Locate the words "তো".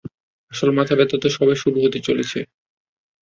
1.17-1.27